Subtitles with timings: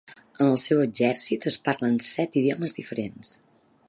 [0.43, 3.33] En el seu exèrcit es parlen set idiomes diferents.